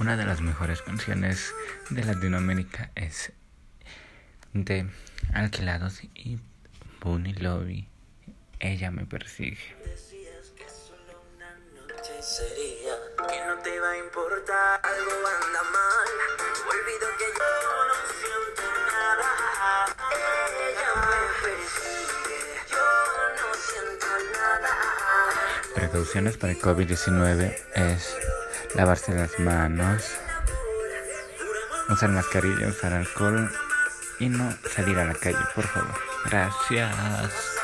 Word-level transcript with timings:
Una 0.00 0.16
de 0.16 0.24
las 0.24 0.40
mejores 0.40 0.80
canciones 0.80 1.52
de 1.90 2.04
Latinoamérica 2.04 2.92
es 2.94 3.32
de 4.52 4.88
Alquilados 5.34 6.04
y 6.14 6.38
Bunny 7.00 7.32
Lobby. 7.32 7.88
Ella 8.60 8.92
me 8.92 9.06
persigue. 9.06 9.58
Decías 9.84 10.52
que 10.56 10.68
solo 10.68 11.20
una 11.34 11.52
noche 11.80 12.22
sería 12.22 12.94
que 13.28 13.44
no 13.44 13.58
te 13.58 13.80
va 13.80 13.90
a 13.90 13.98
importar 13.98 14.80
algo 14.84 15.10
anda 15.10 15.62
mal. 15.64 16.08
Olvido 16.68 17.08
que 17.18 17.28
yo 17.36 17.50
no 17.88 17.96
siento 18.20 18.62
nada. 18.92 19.30
Ella 20.68 20.90
me 21.10 21.22
persigue, 21.42 22.40
yo 22.70 22.86
no 23.34 23.48
siento 23.54 24.06
nada. 24.32 24.72
Precauciones 25.74 26.36
para 26.36 26.52
el 26.52 26.60
COVID-19 26.60 27.56
es 27.74 28.16
lavarse 28.74 29.14
las 29.14 29.38
manos, 29.38 30.02
usar 31.88 32.10
mascarilla, 32.10 32.68
usar 32.68 32.92
alcohol 32.92 33.50
y 34.18 34.28
no 34.28 34.52
salir 34.74 34.98
a 34.98 35.04
la 35.04 35.14
calle, 35.14 35.38
por 35.54 35.66
favor. 35.66 35.94
Gracias. 36.26 37.57